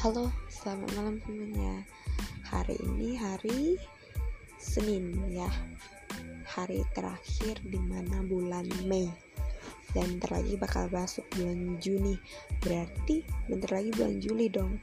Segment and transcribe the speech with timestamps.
[0.00, 1.84] Halo, selamat malam semuanya.
[2.48, 3.76] Hari ini hari
[4.56, 5.52] Senin ya.
[6.56, 9.12] Hari terakhir di mana bulan Mei.
[9.92, 12.16] Dan bentar lagi bakal masuk bulan Juni.
[12.64, 14.80] Berarti bentar lagi bulan Juli dong.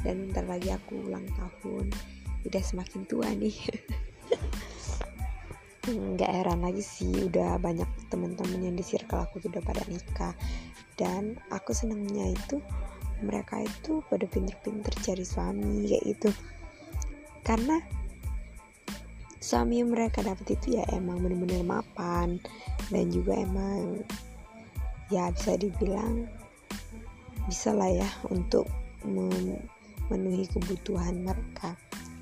[0.00, 1.92] Dan bentar lagi aku ulang tahun.
[2.48, 3.60] Udah semakin tua nih.
[6.16, 10.36] nggak heran lagi sih udah banyak teman-teman yang di circle aku tuh udah pada nikah
[11.00, 12.60] dan aku senangnya itu
[13.22, 16.30] mereka itu pada pinter-pinter cari suami kayak gitu.
[17.42, 17.80] Karena
[19.38, 22.36] suami yang mereka dapat itu ya emang bener-bener mapan
[22.92, 24.02] dan juga emang
[25.08, 26.28] ya bisa dibilang
[27.48, 28.68] bisa lah ya untuk
[29.08, 31.74] memenuhi kebutuhan mereka.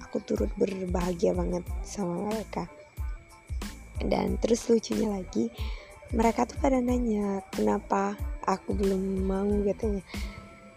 [0.07, 2.71] Aku turut berbahagia banget sama mereka.
[3.97, 5.51] Dan terus lucunya lagi
[6.15, 8.15] mereka tuh pada nanya kenapa
[8.47, 9.51] aku belum mau?
[9.67, 10.07] katanya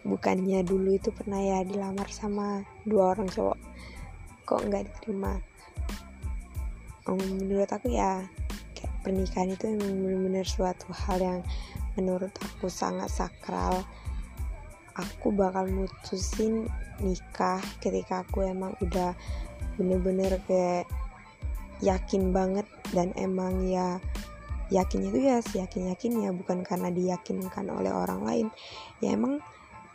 [0.04, 3.60] bukannya dulu itu pernah ya dilamar sama dua orang cowok.
[4.48, 5.34] Kok nggak diterima?
[7.10, 8.24] Um, menurut aku ya
[8.78, 11.40] kayak pernikahan itu emang benar-benar suatu hal yang
[12.00, 13.84] menurut aku sangat sakral.
[15.00, 16.68] Aku bakal mutusin
[17.00, 19.16] nikah ketika aku emang udah
[19.80, 20.84] bener-bener kayak
[21.80, 24.04] yakin banget dan emang ya
[24.70, 28.48] yakinnya itu ya yakin yakin ya bukan karena diyakinkan oleh orang lain.
[29.00, 29.40] Ya emang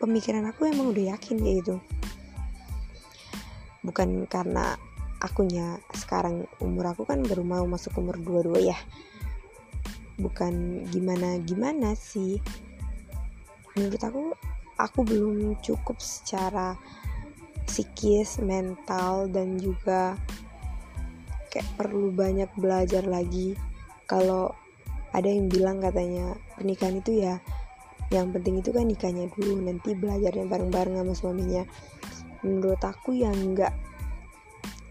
[0.05, 1.77] pemikiran aku emang udah yakin kayak gitu.
[3.81, 4.77] Bukan karena
[5.25, 8.79] akunya sekarang umur aku kan baru mau masuk umur dua-dua ya.
[10.21, 12.37] Bukan gimana gimana sih.
[13.73, 14.23] Menurut aku
[14.77, 16.77] aku belum cukup secara
[17.65, 20.21] psikis mental dan juga
[21.49, 23.57] kayak perlu banyak belajar lagi.
[24.05, 24.53] Kalau
[25.17, 27.41] ada yang bilang katanya pernikahan itu ya
[28.15, 31.67] yang penting itu kan nikahnya dulu nanti belajarnya bareng-bareng sama suaminya.
[32.47, 33.75] Menurut aku ya enggak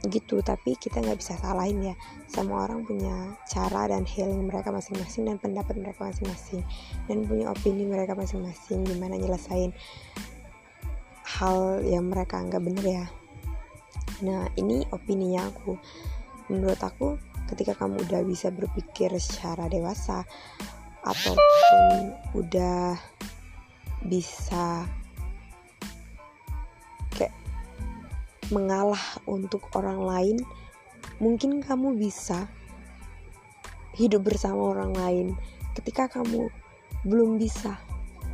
[0.04, 1.96] gitu tapi kita nggak bisa salahin ya.
[2.28, 6.60] Semua orang punya cara dan healing mereka masing-masing dan pendapat mereka masing-masing.
[7.08, 9.72] Dan punya opini mereka masing-masing gimana nyelesain
[11.24, 13.06] hal yang mereka anggap bener ya.
[14.28, 15.80] Nah ini opininya aku.
[16.52, 17.16] Menurut aku
[17.48, 20.28] ketika kamu udah bisa berpikir secara dewasa
[21.04, 22.96] ataupun udah
[24.08, 24.88] bisa
[27.16, 27.36] kayak
[28.52, 30.38] mengalah untuk orang lain
[31.20, 32.48] mungkin kamu bisa
[33.96, 35.28] hidup bersama orang lain
[35.78, 36.50] ketika kamu
[37.06, 37.78] belum bisa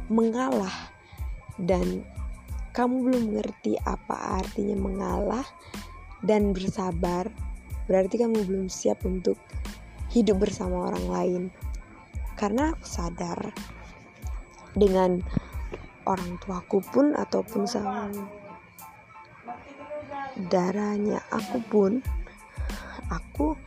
[0.09, 0.73] mengalah
[1.59, 2.05] dan
[2.71, 5.45] kamu belum mengerti apa artinya mengalah
[6.23, 7.27] dan bersabar
[7.89, 9.35] berarti kamu belum siap untuk
[10.13, 11.43] hidup bersama orang lain
[12.39, 13.51] karena aku sadar
[14.71, 15.19] dengan
[16.07, 18.07] orang tuaku pun ataupun sama
[20.47, 21.91] darahnya aku pun
[23.11, 23.59] aku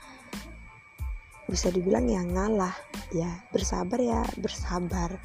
[1.53, 2.73] bisa dibilang ya ngalah
[3.13, 5.21] ya bersabar ya bersabar.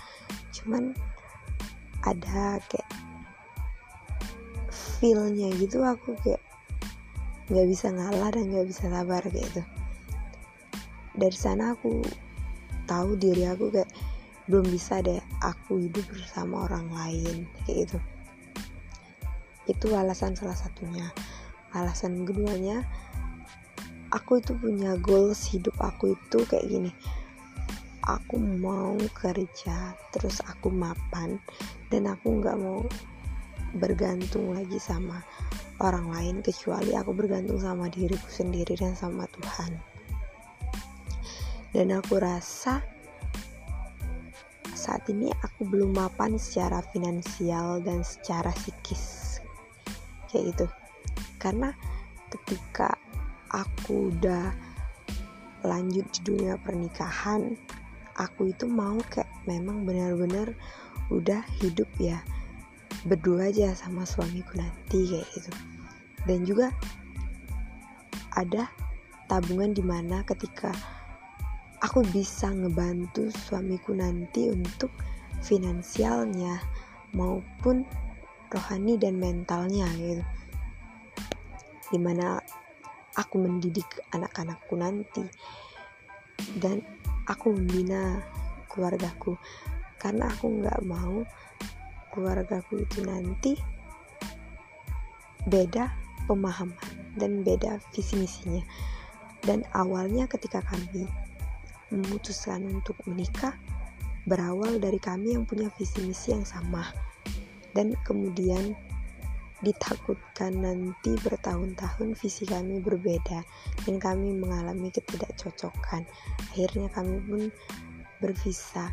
[0.52, 0.91] Cuman
[2.03, 2.91] ada kayak
[5.00, 6.44] feelnya gitu aku kayak
[7.47, 9.62] nggak bisa ngalah dan nggak bisa sabar gitu.
[11.16, 12.03] Dari sana aku
[12.88, 13.92] tahu diri aku kayak
[14.48, 17.98] belum bisa deh aku hidup bersama orang lain kayak gitu.
[19.68, 21.12] Itu alasan salah satunya.
[21.75, 22.88] Alasan keduanya
[24.16, 26.92] aku itu punya goals hidup aku itu kayak gini.
[28.08, 31.36] Aku mau kerja terus aku mapan
[31.92, 32.88] dan aku nggak mau
[33.75, 35.19] bergantung lagi sama
[35.84, 39.97] orang lain kecuali aku bergantung sama diriku sendiri dan sama Tuhan.
[41.75, 42.83] Dan aku rasa
[44.72, 49.38] saat ini aku belum mapan secara finansial dan secara psikis
[50.31, 50.66] kayak gitu.
[51.41, 51.75] Karena
[52.31, 52.95] ketika
[53.51, 54.51] aku udah
[55.66, 57.57] lanjut di dunia pernikahan,
[58.18, 60.51] aku itu mau kayak memang benar-benar
[61.07, 62.19] udah hidup ya
[63.07, 65.51] berdua aja sama suamiku nanti kayak gitu
[66.27, 66.68] dan juga
[68.36, 68.68] ada
[69.31, 70.74] tabungan di mana ketika
[71.77, 74.89] aku bisa ngebantu suamiku nanti untuk
[75.45, 76.57] finansialnya
[77.13, 77.85] maupun
[78.50, 80.24] rohani dan mentalnya gitu.
[81.88, 82.41] Di mana
[83.13, 85.24] aku mendidik anak-anakku nanti.
[86.57, 86.81] Dan
[87.29, 88.21] aku membina
[88.69, 89.38] keluargaku.
[89.97, 91.25] Karena aku nggak mau
[92.13, 93.53] keluargaku itu nanti
[95.47, 95.89] beda
[96.25, 98.65] pemahaman dan beda visi misinya.
[99.45, 101.07] Dan awalnya ketika kami
[101.94, 103.56] memutuskan untuk menikah
[104.28, 106.84] berawal dari kami yang punya visi misi yang sama.
[107.72, 108.75] Dan kemudian
[109.66, 113.42] ditakutkan nanti bertahun-tahun visi kami berbeda
[113.88, 116.06] dan kami mengalami ketidakcocokan.
[116.51, 117.42] Akhirnya kami pun
[118.22, 118.92] berpisah.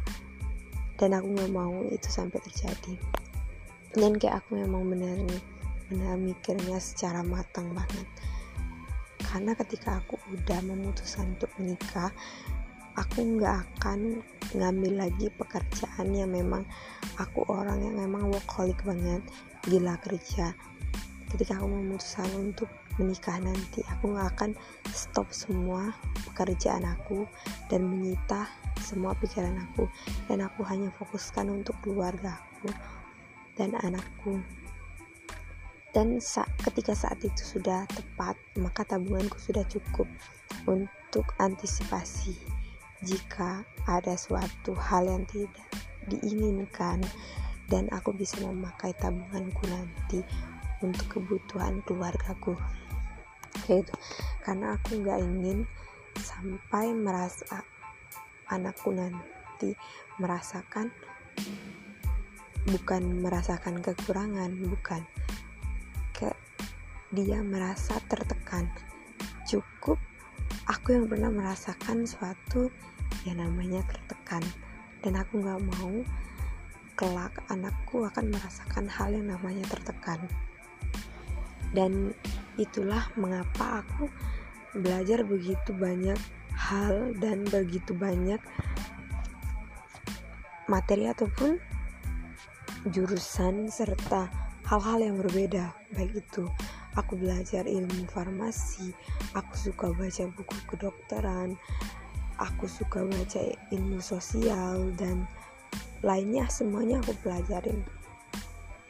[0.94, 2.94] Dan aku nggak mau itu sampai terjadi.
[3.99, 5.19] Dan kayak aku memang benar
[5.90, 8.06] benar mikirnya secara matang banget.
[9.20, 12.14] Karena ketika aku udah memutuskan untuk menikah
[12.94, 14.23] aku nggak akan
[14.55, 16.62] ngambil lagi pekerjaan yang memang
[17.19, 19.23] aku orang yang memang workaholic banget
[19.67, 20.55] gila kerja.
[21.35, 24.50] Ketika aku memutuskan untuk menikah nanti aku gak akan
[24.94, 25.91] stop semua
[26.31, 27.26] pekerjaan aku
[27.67, 28.46] dan menyita
[28.79, 29.90] semua pikiran aku.
[30.31, 32.70] Dan aku hanya fokuskan untuk keluarga aku
[33.58, 34.38] dan anakku.
[35.90, 40.06] Dan sa ketika saat itu sudah tepat maka tabunganku sudah cukup
[40.70, 42.53] untuk antisipasi
[43.04, 45.68] jika ada suatu hal yang tidak
[46.08, 47.04] diinginkan
[47.68, 50.20] dan aku bisa memakai tabunganku nanti
[50.84, 52.56] untuk kebutuhan keluargaku.
[53.64, 53.94] Kayak itu
[54.44, 55.58] karena aku nggak ingin
[56.20, 57.64] sampai merasa
[58.48, 59.72] anakku nanti
[60.20, 60.92] merasakan
[62.64, 65.04] bukan merasakan kekurangan bukan
[66.12, 66.36] kayak
[67.12, 68.68] dia merasa tertekan.
[69.44, 70.00] Cukup
[70.68, 72.72] aku yang pernah merasakan suatu
[73.25, 74.44] yang namanya tertekan.
[75.05, 75.93] Dan aku nggak mau
[76.94, 80.21] kelak anakku akan merasakan hal yang namanya tertekan.
[81.75, 82.15] Dan
[82.55, 84.06] itulah mengapa aku
[84.79, 86.17] belajar begitu banyak
[86.55, 88.38] hal dan begitu banyak
[90.71, 91.59] materi ataupun
[92.88, 94.31] jurusan serta
[94.65, 95.75] hal-hal yang berbeda.
[95.93, 96.47] Baik itu
[96.94, 98.94] aku belajar ilmu farmasi
[99.35, 101.59] aku suka baca buku kedokteran
[102.40, 105.26] aku suka baca ilmu sosial dan
[106.04, 107.81] lainnya semuanya aku pelajarin.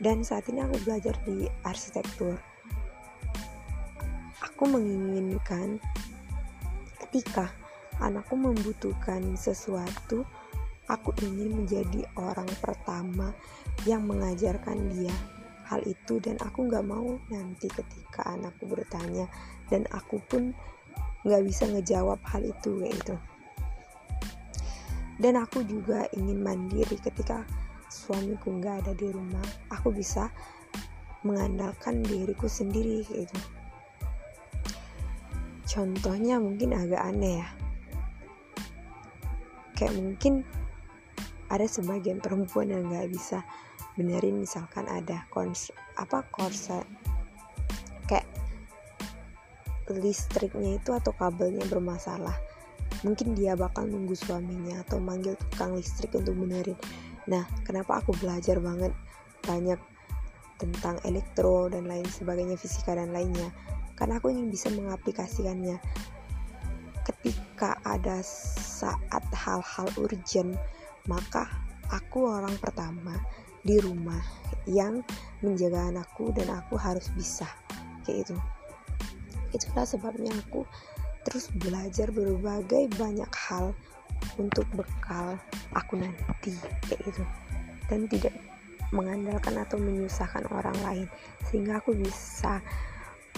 [0.00, 2.36] Dan saat ini aku belajar di arsitektur.
[4.42, 5.78] Aku menginginkan
[7.00, 7.50] ketika
[8.02, 10.26] anakku membutuhkan sesuatu
[10.90, 13.32] aku ingin menjadi orang pertama
[13.88, 15.14] yang mengajarkan dia
[15.64, 19.24] hal itu dan aku nggak mau nanti ketika anakku bertanya
[19.72, 20.52] dan aku pun
[21.24, 23.14] nggak bisa ngejawab hal itu kayak itu
[25.18, 27.46] dan aku juga ingin mandiri ketika
[27.86, 30.32] suamiku nggak ada di rumah aku bisa
[31.24, 33.38] mengandalkan diriku sendiri gitu.
[35.64, 37.48] Contohnya mungkin agak aneh ya.
[39.74, 40.44] Kayak mungkin
[41.48, 43.42] ada sebagian perempuan yang nggak bisa
[43.94, 46.82] benerin misalkan ada kons apa korsa
[48.10, 48.26] kayak
[49.86, 52.34] listriknya itu atau kabelnya bermasalah
[53.04, 56.76] mungkin dia bakal nunggu suaminya atau manggil tukang listrik untuk benerin.
[57.28, 58.90] Nah kenapa aku belajar banget
[59.44, 59.78] banyak
[60.56, 63.52] tentang elektro dan lain sebagainya fisika dan lainnya?
[63.94, 65.78] Karena aku ingin bisa mengaplikasikannya.
[67.04, 70.56] Ketika ada saat hal-hal urgent
[71.04, 71.44] maka
[71.92, 73.12] aku orang pertama
[73.60, 74.20] di rumah
[74.64, 75.04] yang
[75.44, 77.48] menjaga anakku dan aku harus bisa
[78.04, 78.36] kayak itu
[79.56, 80.68] itulah sebabnya aku
[81.24, 83.72] terus belajar berbagai banyak hal
[84.36, 85.40] untuk bekal
[85.72, 86.52] aku nanti
[86.86, 87.24] kayak gitu.
[87.88, 88.32] Dan tidak
[88.94, 91.06] mengandalkan atau menyusahkan orang lain.
[91.50, 92.62] Sehingga aku bisa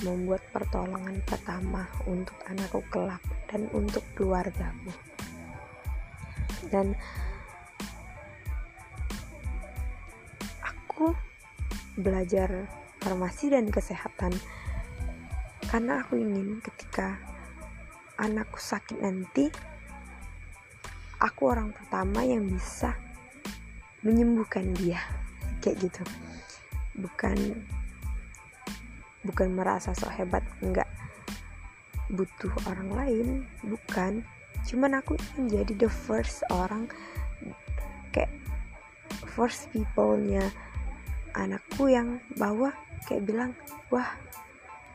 [0.05, 4.93] membuat pertolongan pertama untuk anakku kelak dan untuk keluargaku.
[6.69, 6.93] Dan
[10.61, 11.17] aku
[11.97, 12.69] belajar
[13.01, 14.35] farmasi dan kesehatan
[15.67, 17.17] karena aku ingin ketika
[18.17, 19.49] anakku sakit nanti
[21.21, 22.97] aku orang pertama yang bisa
[24.05, 25.01] menyembuhkan dia.
[25.63, 26.03] Kayak gitu.
[26.97, 27.37] Bukan
[29.27, 30.89] bukan merasa so hebat enggak.
[32.13, 33.29] Butuh orang lain
[33.67, 34.23] bukan.
[34.67, 36.89] Cuman aku ingin jadi the first orang
[38.15, 38.33] kayak
[39.37, 40.49] first people-nya
[41.37, 42.73] anakku yang bawa
[43.05, 43.53] kayak bilang
[43.93, 44.09] wah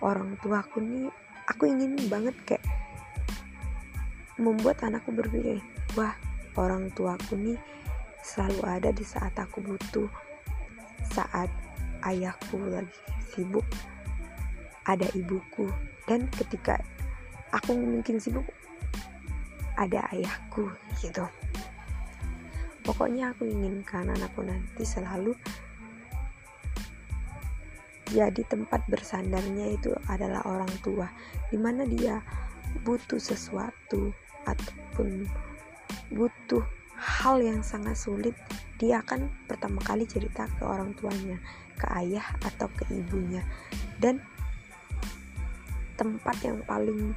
[0.01, 1.07] orang tuaku nih
[1.45, 2.65] aku ingin banget kayak
[4.41, 5.61] membuat anakku berpikir
[5.93, 6.17] wah
[6.57, 7.59] orang tuaku nih
[8.25, 10.09] selalu ada di saat aku butuh
[11.13, 11.49] saat
[12.03, 13.65] ayahku lagi sibuk
[14.85, 15.69] ada ibuku
[16.09, 16.81] dan ketika
[17.53, 18.47] aku mungkin sibuk
[19.77, 20.67] ada ayahku
[20.99, 21.25] gitu.
[22.81, 25.37] Pokoknya aku inginkan anakku nanti selalu
[28.11, 31.07] jadi tempat bersandarnya itu adalah orang tua
[31.47, 32.19] di mana dia
[32.83, 34.11] butuh sesuatu
[34.45, 35.27] ataupun
[36.11, 36.63] butuh
[37.01, 38.37] hal yang sangat sulit
[38.81, 41.37] dia akan pertama kali cerita ke orang tuanya
[41.77, 43.45] ke ayah atau ke ibunya.
[44.01, 44.17] Dan
[45.97, 47.13] tempat yang paling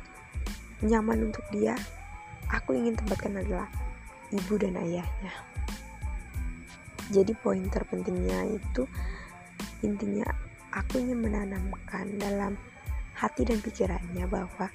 [0.84, 1.72] nyaman untuk dia
[2.52, 3.68] aku ingin tempatkan adalah
[4.28, 5.32] ibu dan ayahnya.
[7.08, 8.84] Jadi poin terpentingnya itu
[9.84, 10.24] intinya
[10.72, 12.56] aku ingin menanamkan dalam
[13.16, 14.68] hati dan pikirannya bahwa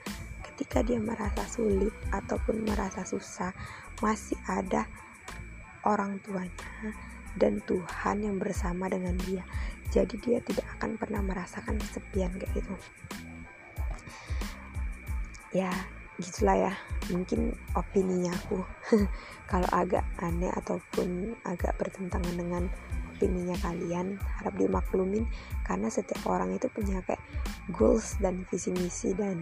[0.59, 3.55] ketika dia merasa sulit ataupun merasa susah
[4.03, 4.91] masih ada
[5.87, 6.91] orang tuanya
[7.39, 9.47] dan Tuhan yang bersama dengan dia.
[9.87, 12.75] Jadi dia tidak akan pernah merasakan kesepian kayak gitu.
[15.55, 15.71] Ya
[16.19, 16.73] gitulah ya.
[17.07, 18.59] Mungkin opininya aku.
[19.55, 22.67] Kalau agak aneh ataupun agak bertentangan dengan
[23.15, 25.23] opininya kalian harap dimaklumin.
[25.63, 27.23] Karena setiap orang itu punya kayak
[27.71, 29.39] goals dan visi misi dan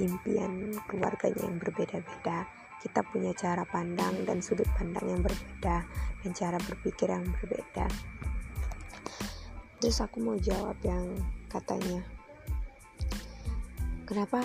[0.00, 2.48] impian keluarganya yang berbeda-beda.
[2.80, 5.84] Kita punya cara pandang dan sudut pandang yang berbeda
[6.24, 7.84] dan cara berpikir yang berbeda.
[9.80, 11.12] Terus aku mau jawab yang
[11.48, 12.00] katanya
[14.08, 14.44] kenapa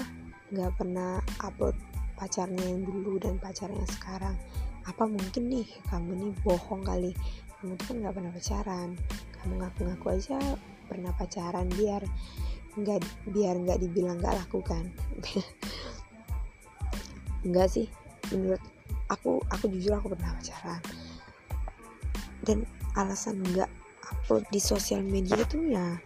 [0.51, 1.75] nggak pernah upload
[2.15, 4.35] pacarnya yang dulu dan pacarnya sekarang?
[4.85, 7.11] Apa mungkin nih kamu nih bohong kali?
[7.59, 8.89] Kamu tuh kan nggak pernah pacaran.
[9.41, 10.39] Kamu ngaku-ngaku aja
[10.85, 12.05] pernah pacaran biar
[12.75, 12.99] nggak
[13.31, 14.91] biar nggak dibilang nggak lakukan
[17.47, 17.87] enggak sih
[18.33, 18.59] menurut
[19.09, 20.81] aku aku jujur aku pernah pacaran.
[22.45, 22.57] Dan
[22.97, 23.69] alasan nggak
[24.05, 25.97] upload di sosial media itu ya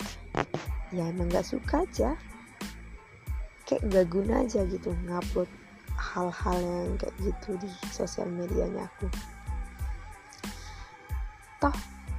[0.95, 2.15] ya emang nggak suka aja.
[3.67, 5.49] Kayak nggak guna aja gitu ngupload
[5.99, 9.07] hal-hal yang kayak gitu di sosial medianya aku.
[11.59, 11.75] Toh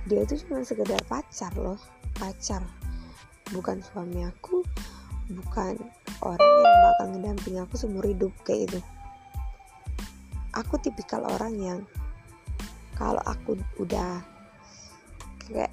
[0.09, 1.77] dia itu cuma sekedar pacar loh
[2.17, 2.65] pacar
[3.51, 4.63] bukan suami aku
[5.31, 5.79] bukan
[6.23, 8.81] orang yang bakal ngedamping aku seumur hidup kayak itu
[10.55, 11.81] aku tipikal orang yang
[12.99, 14.21] kalau aku udah
[15.47, 15.73] kayak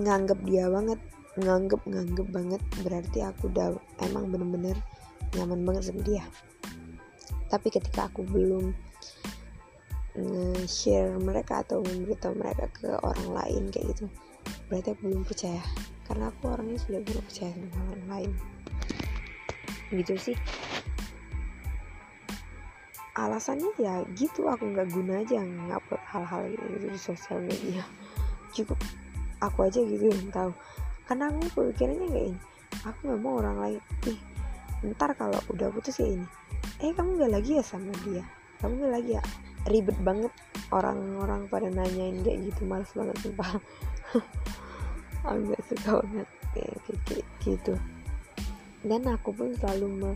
[0.00, 1.00] nganggep dia banget
[1.38, 4.74] nganggep nganggep banget berarti aku udah emang bener-bener
[5.38, 6.24] nyaman banget sama dia.
[7.46, 8.74] Tapi ketika aku belum
[10.18, 14.10] nge-share mereka atau memberitahu mereka ke orang lain kayak gitu
[14.70, 15.62] berarti aku belum percaya.
[16.06, 18.30] Karena aku orangnya sudah belum percaya sama orang lain.
[19.90, 20.36] Gitu sih.
[23.18, 27.82] Alasannya ya gitu aku nggak guna aja ngupload hal-hal gitu di sosial media.
[28.54, 28.78] Cukup
[29.42, 30.54] aku aja gitu yang tahu.
[31.04, 32.40] Karena aku pikirannya kayak ini.
[32.86, 33.82] Aku nggak mau orang lain.
[34.06, 34.18] Ih
[34.94, 36.26] ntar kalau udah putus kayak ini.
[36.80, 38.24] Eh kamu nggak lagi ya sama dia
[38.60, 39.24] kamu lagi ya?
[39.68, 40.32] Ribet banget
[40.72, 43.50] orang-orang pada nanyain kayak gitu males banget sumpah.
[45.28, 46.76] Aku gak suka banget kayak,
[47.08, 47.74] kayak gitu.
[48.80, 50.10] Dan aku pun selalu me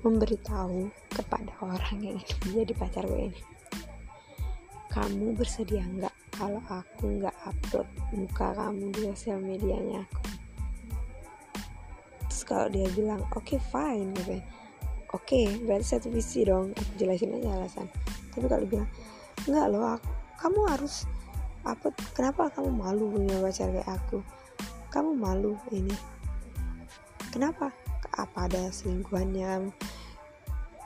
[0.00, 3.40] memberitahu kepada orang yang ingin menjadi pacar gue ini.
[4.88, 10.20] Kamu bersedia nggak kalau aku nggak upload muka kamu di sosial medianya aku?
[12.32, 14.40] Terus kalau dia bilang oke okay, fine gitu
[15.12, 17.86] oke okay, berarti satu visi dong aku jelasin aja alasan.
[18.32, 18.90] Tapi kalau bilang
[19.48, 20.94] nggak loh aku, kamu harus
[21.62, 24.18] apa kenapa kamu malu punya pacar kayak aku?
[24.90, 25.94] Kamu malu ini.
[27.32, 27.72] Kenapa?
[28.12, 29.72] Apa ada selingkuhannya?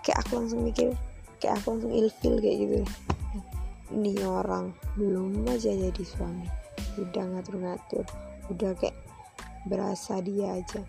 [0.06, 0.94] Kayak aku langsung mikir
[1.42, 2.76] kayak aku langsung ilfil kayak gitu.
[3.90, 6.66] Ini orang belum aja jadi suami
[6.96, 8.04] udah ngatur-ngatur
[8.48, 8.96] udah kayak
[9.68, 10.80] berasa dia aja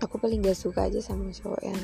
[0.00, 1.80] aku paling gak suka aja sama cowok yang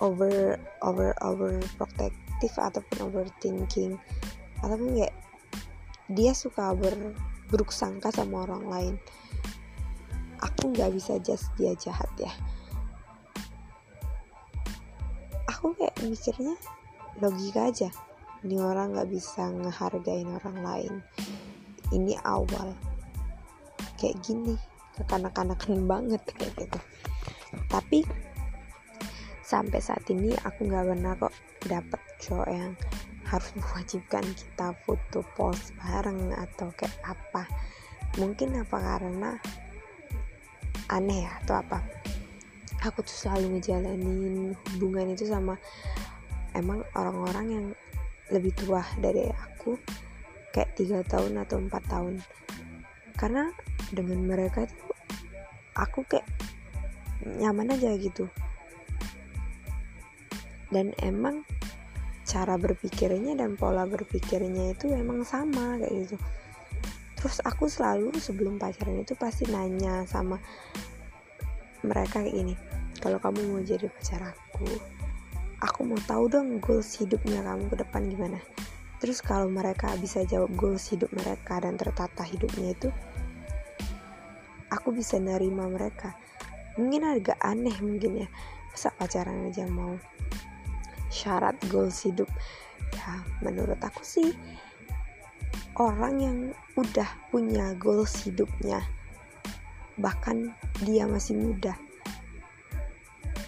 [0.00, 3.92] over over over protect negatif ataupun overthinking.
[4.60, 5.16] Ataupun kayak
[6.12, 6.92] dia suka ber
[7.48, 8.94] buruk sangka sama orang lain.
[10.44, 12.28] Aku nggak bisa just dia jahat ya.
[15.48, 16.60] Aku kayak mikirnya
[17.24, 17.88] logika aja.
[18.44, 20.92] Ini orang nggak bisa ngehargain orang lain.
[21.88, 22.76] Ini awal.
[23.96, 24.60] Kayak gini
[24.96, 26.78] kekanak-kanakan banget kayak gitu.
[27.68, 28.02] Tapi
[29.46, 31.34] sampai saat ini aku nggak pernah kok
[31.68, 32.72] dapet cowok yang
[33.26, 37.46] harus mewajibkan kita foto post bareng atau kayak apa.
[38.16, 39.30] Mungkin apa karena
[40.90, 41.78] aneh ya atau apa.
[42.86, 45.58] Aku tuh selalu ngejalanin hubungan itu sama
[46.54, 47.66] emang orang-orang yang
[48.30, 49.74] lebih tua dari aku
[50.54, 52.14] kayak tiga tahun atau empat tahun.
[53.18, 53.50] Karena
[53.92, 54.94] dengan mereka tuh
[55.76, 56.26] aku kayak
[57.26, 58.30] nyaman aja gitu.
[60.70, 61.46] Dan emang
[62.26, 66.16] cara berpikirnya dan pola berpikirnya itu emang sama kayak gitu.
[67.16, 70.38] Terus aku selalu sebelum pacaran itu pasti nanya sama
[71.86, 72.54] mereka kayak gini
[72.98, 74.66] kalau kamu mau jadi pacar aku
[75.62, 78.38] aku mau tahu dong goals hidupnya kamu ke depan gimana.
[78.96, 82.88] Terus kalau mereka bisa jawab goals hidup mereka dan tertata hidupnya itu
[84.72, 86.14] aku bisa nerima mereka.
[86.76, 88.28] Mungkin agak aneh mungkin ya
[88.72, 89.96] masa pacaran aja mau
[91.08, 92.28] syarat goals hidup?
[92.92, 94.36] Ya menurut aku sih
[95.76, 96.38] orang yang
[96.76, 98.80] udah punya goals hidupnya
[99.96, 100.52] bahkan
[100.84, 101.72] dia masih muda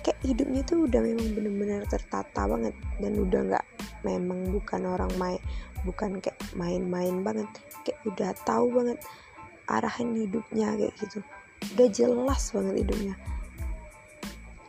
[0.05, 3.67] kayak hidupnya tuh udah memang bener-bener tertata banget dan udah nggak
[4.05, 5.41] memang bukan orang main
[5.85, 7.49] bukan kayak main-main banget
[7.85, 8.99] kayak udah tahu banget
[9.69, 11.21] arahan hidupnya kayak gitu.
[11.77, 13.15] Udah jelas banget hidupnya.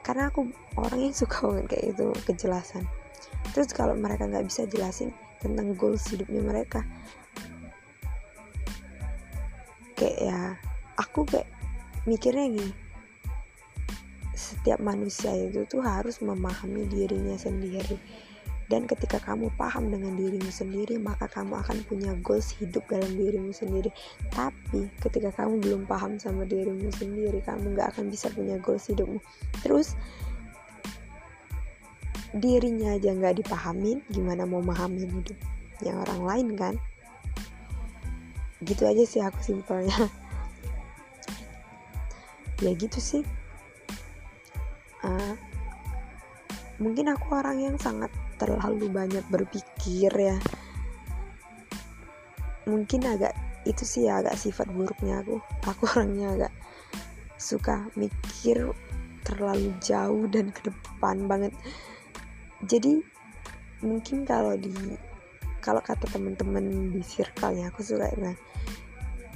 [0.04, 2.84] Karena aku orang yang suka banget kayak itu kejelasan.
[3.56, 6.84] Terus kalau mereka nggak bisa jelasin tentang goals hidupnya mereka
[9.96, 10.40] kayak ya
[11.00, 11.48] aku kayak
[12.04, 12.74] mikirnya gini.
[14.36, 18.00] Setiap manusia itu tuh harus memahami dirinya sendiri
[18.70, 23.50] dan ketika kamu paham dengan dirimu sendiri, maka kamu akan punya goals hidup dalam dirimu
[23.50, 23.90] sendiri.
[24.30, 29.18] Tapi ketika kamu belum paham sama dirimu sendiri, kamu gak akan bisa punya goals hidupmu.
[29.66, 29.98] Terus
[32.38, 36.76] dirinya aja gak dipahamin, gimana mau memahami hidupnya orang lain kan?
[38.62, 39.98] Gitu aja sih aku simpelnya.
[42.64, 43.26] ya gitu sih.
[45.02, 45.34] Uh,
[46.78, 50.38] mungkin aku orang yang sangat terlalu banyak berpikir ya.
[52.66, 53.36] Mungkin agak
[53.68, 55.44] itu sih ya agak sifat buruknya aku.
[55.68, 56.54] Aku orangnya agak
[57.36, 58.72] suka mikir
[59.28, 61.52] terlalu jauh dan ke depan banget.
[62.64, 63.04] Jadi
[63.84, 64.72] mungkin kalau di
[65.60, 68.40] kalau kata teman-teman di circle aku suka bilang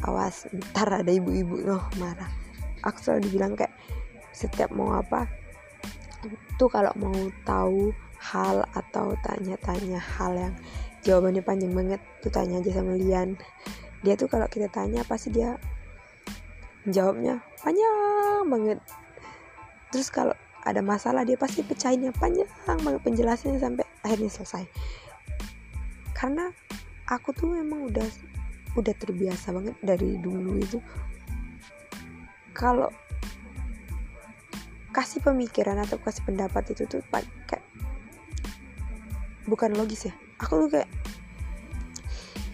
[0.03, 2.31] awas ntar ada ibu-ibu loh marah.
[2.83, 3.71] Aku selalu dibilang kayak
[4.35, 5.43] setiap mau apa
[6.55, 7.91] tuh kalau mau tahu
[8.23, 10.53] hal atau tanya-tanya hal yang
[11.03, 13.35] jawabannya panjang banget tuh tanya aja sama Lian.
[14.03, 15.59] Dia tuh kalau kita tanya pasti dia
[16.87, 18.79] jawabnya panjang banget.
[19.91, 24.63] Terus kalau ada masalah dia pasti pecahinnya panjang banget penjelasannya sampai akhirnya selesai.
[26.15, 26.47] Karena
[27.11, 28.07] aku tuh memang udah
[28.79, 30.79] udah terbiasa banget dari dulu itu.
[32.55, 32.87] Kalau
[34.93, 37.01] kasih pemikiran atau kasih pendapat itu tuh
[37.49, 37.62] kayak
[39.47, 40.13] bukan logis ya.
[40.39, 40.89] Aku tuh kayak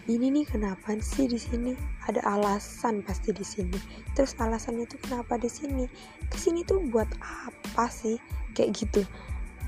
[0.10, 1.78] ini nih kenapa sih di sini?
[2.10, 3.78] Ada alasan pasti di sini.
[4.18, 5.86] Terus alasannya tuh kenapa di sini?
[6.26, 8.18] Ke sini tuh buat apa sih?
[8.58, 9.02] Kayak gitu.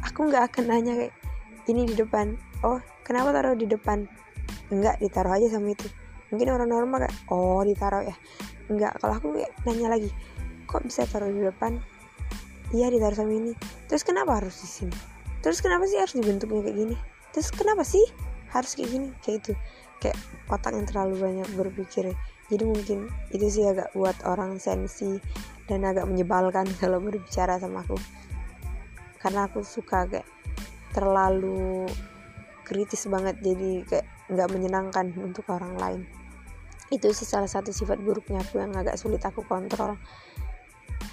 [0.01, 1.13] Aku nggak akan nanya kayak
[1.69, 2.33] ini di depan.
[2.65, 4.09] Oh kenapa taruh di depan?
[4.73, 5.85] Enggak ditaruh aja sama itu.
[6.33, 8.15] Mungkin orang normal kayak oh ditaruh ya.
[8.65, 10.09] Enggak kalau aku kayak nanya lagi
[10.65, 11.77] kok bisa taruh di depan?
[12.73, 13.53] Iya ditaruh sama ini.
[13.85, 15.10] Terus kenapa harus di sini
[15.41, 16.95] terus kenapa sih harus dibentuknya kayak gini?
[17.33, 18.05] Terus kenapa sih
[18.53, 19.09] harus kayak gini?
[19.25, 19.53] Kayak itu
[20.01, 20.17] kayak
[20.49, 22.13] otak yang terlalu banyak berpikir.
[22.51, 25.21] Jadi mungkin itu sih agak buat orang sensi
[25.69, 27.95] dan agak menyebalkan kalau berbicara sama aku.
[29.21, 30.27] Karena aku suka kayak
[30.91, 31.87] terlalu
[32.65, 33.37] kritis banget.
[33.39, 36.01] Jadi kayak nggak menyenangkan untuk orang lain.
[36.91, 39.95] Itu sih salah satu sifat buruknya aku yang agak sulit aku kontrol.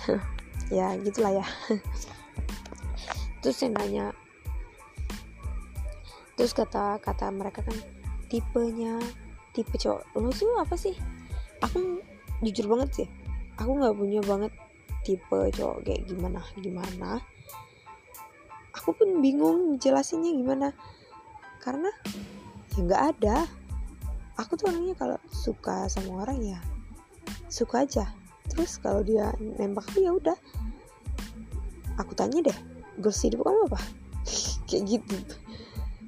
[0.69, 1.47] Ya gitulah ya
[3.41, 4.07] terus yang nanya.
[6.39, 7.77] Terus kata kata mereka kan
[8.31, 8.99] tipenya
[9.55, 10.03] tipe cowok.
[10.19, 10.95] Lo tuh apa sih?
[11.63, 11.99] Aku
[12.43, 13.09] jujur banget sih
[13.59, 14.53] aku nggak punya banget
[15.03, 17.11] tipe cowok kayak gimana gimana.
[18.73, 20.71] Aku pun bingung jelasinnya gimana.
[21.59, 21.91] Karena
[22.79, 23.37] ya nggak ada.
[24.39, 26.59] Aku tuh orangnya kalau suka sama orang ya
[27.51, 28.07] suka aja.
[28.49, 30.39] Terus kalau dia nembak aku ya udah.
[31.99, 32.59] Aku tanya deh
[32.99, 33.81] goals hidup kamu apa?
[34.69, 35.17] Kayak gitu.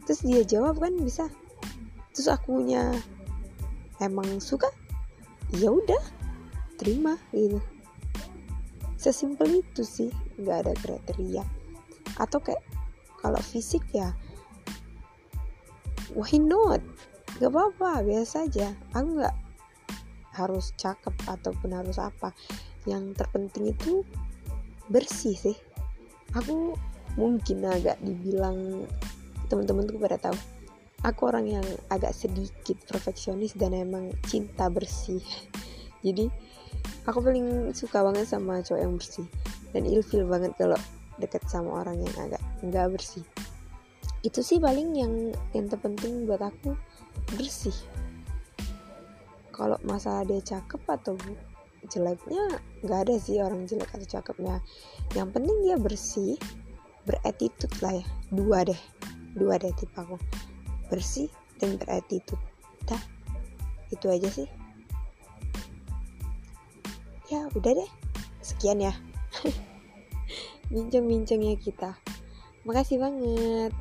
[0.06, 1.30] Terus dia jawab kan bisa.
[2.12, 2.90] Terus akunya
[4.02, 4.68] emang suka?
[5.54, 6.02] Ya udah
[6.78, 7.62] terima gitu.
[9.00, 11.44] Sesimpel itu sih nggak ada kriteria.
[12.18, 12.60] Atau kayak
[13.22, 14.12] kalau fisik ya
[16.12, 16.82] why not?
[17.38, 18.74] Gak apa-apa biasa aja.
[18.92, 19.36] Aku nggak
[20.36, 22.34] harus cakep ataupun harus apa.
[22.84, 24.04] Yang terpenting itu
[24.90, 25.56] bersih sih
[26.34, 26.74] aku
[27.18, 28.86] mungkin agak dibilang
[29.50, 30.38] teman-teman tuh pada tahu.
[31.00, 35.24] Aku orang yang agak sedikit perfeksionis dan emang cinta bersih.
[36.06, 36.28] Jadi
[37.08, 39.26] aku paling suka banget sama cowok yang bersih.
[39.72, 40.76] Dan ilfil banget kalau
[41.16, 43.24] deket sama orang yang agak nggak bersih.
[44.20, 46.76] Itu sih paling yang yang terpenting buat aku
[47.32, 47.74] bersih.
[49.56, 51.16] Kalau masalah dia cakep atau
[51.88, 54.60] jeleknya nggak ada sih orang jelek atau cakepnya.
[55.16, 56.36] Yang penting dia bersih
[57.08, 58.06] beretitude lah ya.
[58.28, 58.80] Dua deh
[59.38, 60.20] dua deh tipe aku.
[60.92, 62.40] Bersih dan beretitude
[62.84, 63.00] dah
[63.88, 64.48] itu aja sih.
[67.32, 67.90] Ya udah deh.
[68.42, 68.92] Sekian ya.
[70.74, 71.94] Bincang-bincangnya kita.
[72.66, 73.72] Makasih banget.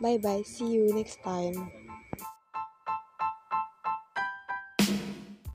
[0.00, 1.79] Bye bye see you next time